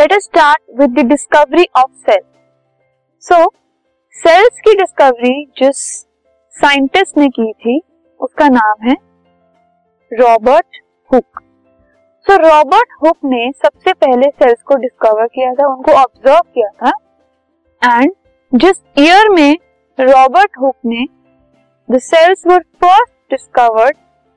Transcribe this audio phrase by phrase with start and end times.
[0.00, 2.20] Let us start with the discovery of cell
[3.24, 3.36] so
[4.14, 5.76] cells की discovery जिस
[6.54, 7.80] scientist ने की थी,
[8.20, 8.94] उसका नाम है
[10.12, 10.80] Robert
[11.10, 11.40] Hooke
[12.26, 16.92] so Robert Hooke ने सबसे पहले सेल्स को डिस्कवर किया था, उनको ऑब्ज़र्व किया था
[17.98, 18.12] एंड
[18.52, 19.56] जिस ईयर में
[19.98, 21.06] रॉबर्ट हुक ने
[21.88, 23.96] the cells were first discovered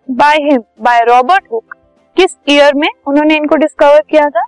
[0.09, 1.75] by him by Robert Hooke
[2.17, 4.43] किस ईयर में उन्होंने इनको डिस्कवर किया था?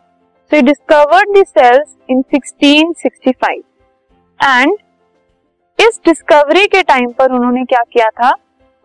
[0.51, 3.63] So discovered the cells in 1665
[4.39, 4.77] and
[5.79, 8.31] इस डिस्कवरी के टाइम पर उन्होंने क्या किया था?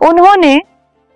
[0.00, 0.60] उन्होंने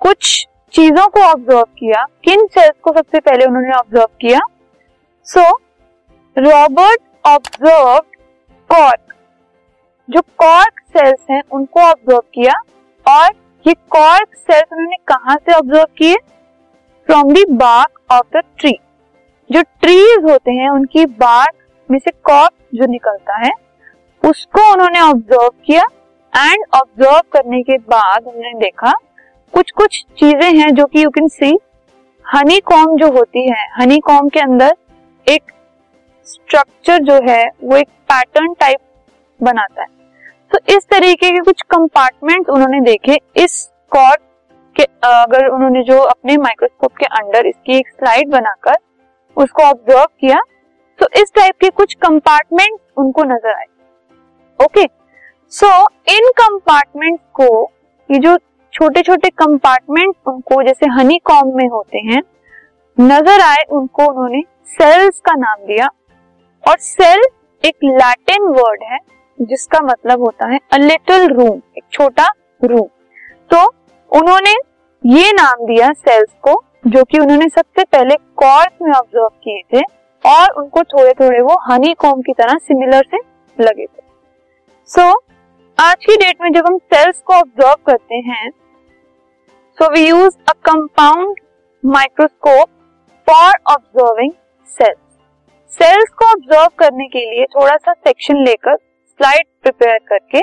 [0.00, 4.40] कुछ चीज़ों को ऑब्ज़र्व किया। किन सेल्स को सबसे पहले उन्होंने ऑब्ज़र्व किया?
[5.24, 5.50] सो
[6.38, 8.00] रॉबर्ट ऑब्ज़र्व
[8.70, 9.14] कॉर्क
[10.10, 12.60] जो कॉर्क सेल्स हैं, उनको ऑब्ज़र्व किया।
[13.06, 13.32] और
[13.66, 16.16] ये कॉर्क सेल्स उन्होंने कहा से ऑब्ज़र्व किए?
[17.06, 18.78] From the bark of the tree
[19.54, 21.54] जो ट्रीज होते हैं, उनकी बार्क
[21.88, 23.50] में से कॉर्क जो निकलता है,
[24.22, 25.82] उसको उन्होंने ऑब्ज़र्व किया
[26.32, 28.92] एंड ऑब्ज़र्व करने के बाद उन्होंने देखा
[29.54, 31.58] कुछ कुछ चीज़ें हैं जो कि you can see
[32.24, 34.74] honeycomb जो होती है हनी कॉम के अंदर
[35.26, 35.52] एक
[36.26, 38.78] स्ट्रक्चर जो है, वो एक पैटर्न टाइप
[39.40, 39.88] बनाता है.
[40.52, 44.20] तो इस तरीके के कुछ कंपार्टमेंट उन्होंने देखे इस कॉर्ड
[44.76, 48.76] के, अगर उन्होंने जो अपने माइक्रोस्कोप के अंडर इसकी एक स्लाइड बनाकर
[49.36, 50.40] उसको ऑब्ज़र्व किया
[50.98, 53.64] तो इस टाइप के कुछ कंपार्टमेंट उनको नज़र आए।
[54.60, 54.86] ओके
[55.52, 55.68] सो
[56.08, 57.70] इन कंपार्टमेंट को,
[58.10, 58.36] ये जो
[58.72, 62.22] छोटे छोटे कंपार्टमेंट उनको, जैसे हनी कॉम में होते हैं,
[62.98, 65.88] नज़र आए उनको उन्होंने सेल्स का नाम दिया।
[66.64, 67.22] और सेल
[67.64, 68.98] एक लैटिन वर्ड है,
[69.38, 72.28] जिसका मतलब होता है अ लिटिल रूम एक छोटा
[72.62, 72.86] रूम
[73.50, 73.64] तो
[74.10, 74.52] उन्होंने
[75.04, 79.82] ये नाम दिया सेल्स को जो कि उन्होंने सबसे पहले कॉर्क में ऑब्ज़र्व किए थे
[80.24, 83.18] और उनको थोड़े थोड़े वो हनी कॉम की तरह सिमिलर से
[83.58, 84.02] लगे थे।
[84.88, 85.14] सो so,
[85.78, 88.50] आज की डेट में जब हम सेल्स को ऑब्ज़र्व करते हैं
[89.78, 91.40] so we use a compound
[91.84, 92.68] microscope
[93.26, 94.32] for observing
[94.68, 100.42] cells cells को ऑब्ज़र्व करने के लिए थोड़ा सा सेक्शन लेकर स्लाइड प्रिपेयर करके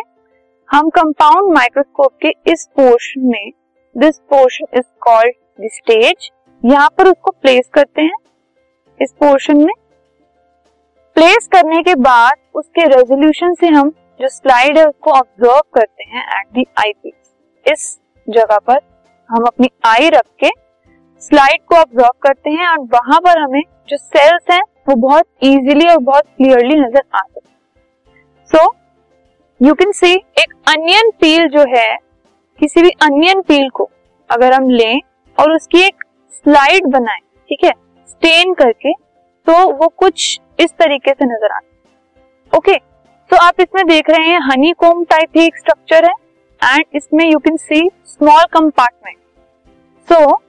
[0.70, 3.52] हम कंपाउंड माइक्रोस्कोप के इस पोर्शन में
[3.96, 5.34] this portion is called
[5.68, 6.30] stage
[6.64, 8.18] यहाँ पर उसको प्लेस करते हैं,
[9.00, 9.74] इस पोर्शन में।
[11.16, 13.90] प्लेस करने के बाद उसके रेजोल्यूशन से हम
[14.22, 18.80] जो स्लाइड है उसको ऑब्ज़र्व करते हैं एट दी आई पीस इस जगह पर
[19.30, 20.50] हम अपनी आई रख के
[21.22, 25.88] स्लाइड को ऑब्ज़र्व करते हैं और वहाँ पर हमें जो सेल्स हैं वो बहुत इजीली
[25.88, 27.50] और बहुत क्लियरली नज़र आ सकते
[28.52, 28.74] सो
[29.62, 31.96] यू कैन सी एक अनियन पील जो है,
[32.60, 33.90] किसी भी अनियन पील को
[34.30, 35.00] अगर हम लें
[35.38, 36.04] और उसकी एक
[36.34, 37.20] स्लाइड बनाए,
[37.50, 37.72] ठीक है?
[38.08, 38.94] स्टेन करके
[39.48, 42.78] तो वो कुछ इस तरीके से नज़र आता ओके
[43.30, 46.14] तो आप इसमें देख रहे हैं हनी कोम टाइप ही एक स्ट्रक्चर है
[46.62, 49.18] एंड इसमें you can see small compartment
[50.08, 50.42] so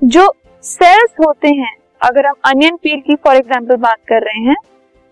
[0.00, 0.32] जो
[0.64, 4.56] सेल्स होते हैं, अगर हम अनियन पील की फॉर एग्ज़ाम्पल बात कर रहे हैं,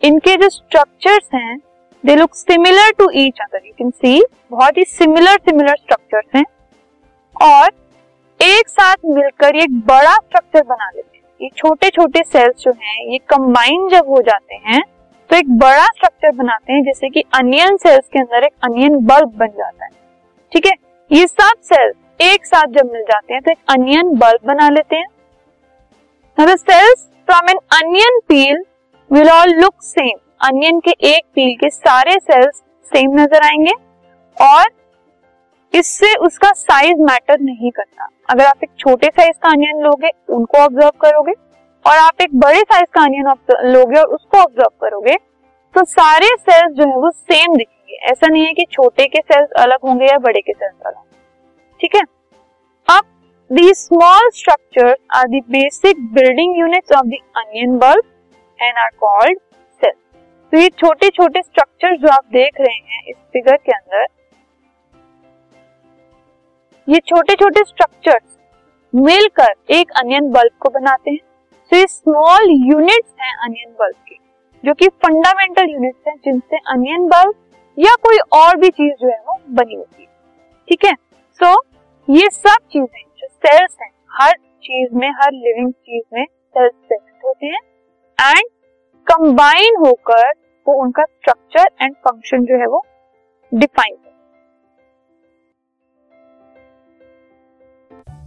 [0.03, 1.59] इनके जो स्ट्रक्चर्स हैं
[2.05, 6.45] they look similar to each other you can see बहुत ही सिमिलर सिमिलर स्ट्रक्चर्स हैं।
[7.37, 7.71] और
[8.41, 13.05] एक साथ मिलकर एक बड़ा स्ट्रक्चर बना लेते हैं। ये छोटे छोटे सेल्स जो हैं,
[13.07, 14.83] ये कंबाइन जब हो जाते हैं
[15.31, 19.37] तो एक बड़ा स्ट्रक्चर बनाते हैं जैसे कि अनियन सेल्स के अंदर एक अनियन बल्ब
[19.39, 19.91] बन जाता है।
[20.53, 20.73] ठीक है?
[21.11, 24.97] ये सब सेल्स एक साथ जब मिल जाते हैं तो एक अनियन बल्ब बना लेते
[24.97, 25.07] हैं।
[26.39, 28.65] Cells from an onion peel
[29.11, 32.63] will all look same onion के एक पील के सारे सेल्स
[32.93, 33.73] सेम नज़र आएँगे
[34.37, 34.69] और
[35.75, 40.59] इससे उसका साइज़ मैटर नहीं करता। अगर आप एक छोटे साइज़ का अनियन लोगे, उनको
[40.59, 41.33] ऑब्ज़र्व करोगे,
[41.85, 43.27] और आप एक बड़े साइज़ का अनियन
[43.67, 45.17] लोगे और उसको ऑब्ज़र्व करोगे
[45.75, 49.51] तो सारे सेल्स जो है वो सेम दिखेंगे। ऐसा नहीं है कि छोटे के सेल्स
[49.59, 51.03] अलग होंगे या बड़े के सेल्स अलग
[51.81, 52.03] ठीक है?
[52.89, 53.05] अब
[53.51, 58.05] the small structure are the basic building units of the onion bulb
[58.59, 59.39] and are called
[59.83, 59.97] cells
[60.53, 64.07] तो ये छोटे छोटे स्ट्रक्चर जो आप देख रहे हैं, इस फिगर के अंदर
[66.89, 68.37] ये छोटे छोटे स्ट्रक्चर्स
[68.95, 71.19] मिलकर एक अनियन बल्ब को बनाते हैं।
[71.73, 74.15] तो ये स्मॉल यूनिट्स हैं अनियन बल्ब के,
[74.65, 77.35] जो कि फंडामेंटल यूनिट्स हैं, जिनसे अनियन बल्ब
[77.79, 80.09] या कोई और भी चीज़ जो है वो बनी होती है।
[80.69, 80.95] ठीक है?
[81.41, 81.53] सो
[82.09, 87.25] ये सब चीज़ें जो सेल्स हैं, हर चीज़ में, हर लिविंग चीज़ में सेल्स प्रेजेंट
[87.25, 87.61] होते हैं।
[88.19, 88.49] एंड
[89.07, 90.33] कंबाइन होकर
[90.67, 92.85] वो उनका स्ट्रक्चर एंड फ़ंक्शन जो है वो
[93.53, 93.97] define